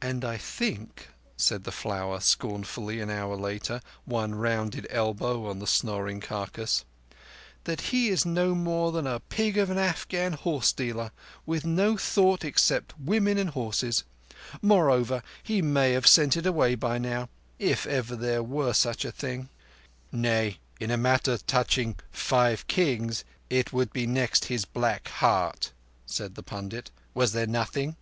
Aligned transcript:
"And 0.00 0.24
I 0.24 0.38
think." 0.38 1.10
said 1.36 1.64
the 1.64 1.70
Flower 1.70 2.20
scornfully 2.20 2.98
an 2.98 3.10
hour 3.10 3.36
later, 3.36 3.82
one 4.06 4.34
rounded 4.34 4.86
elbow 4.88 5.50
on 5.50 5.58
the 5.58 5.66
snoring 5.66 6.18
carcass, 6.18 6.86
"that 7.64 7.82
he 7.92 8.08
is 8.08 8.24
no 8.24 8.54
more 8.54 8.90
than 8.90 9.06
a 9.06 9.20
pig 9.20 9.58
of 9.58 9.68
an 9.68 9.76
Afghan 9.76 10.32
horse 10.32 10.72
dealer, 10.72 11.10
with 11.44 11.66
no 11.66 11.98
thought 11.98 12.42
except 12.42 12.98
women 12.98 13.36
and 13.36 13.50
horses. 13.50 14.02
Moreover, 14.62 15.22
he 15.42 15.60
may 15.60 15.92
have 15.92 16.06
sent 16.06 16.38
it 16.38 16.46
away 16.46 16.74
by 16.74 16.96
now—if 16.96 17.84
ever 17.86 18.16
there 18.16 18.42
were 18.42 18.72
such 18.72 19.04
a 19.04 19.12
thing." 19.12 19.50
"Nay—in 20.10 20.90
a 20.90 20.96
matter 20.96 21.36
touching 21.36 21.96
Five 22.10 22.66
Kings 22.66 23.24
it 23.50 23.74
would 23.74 23.92
be 23.92 24.06
next 24.06 24.46
his 24.46 24.64
black 24.64 25.08
heart," 25.08 25.72
said 26.06 26.34
the 26.34 26.42
pundit. 26.42 26.90
"Was 27.12 27.32
there 27.32 27.46
nothing?" 27.46 27.96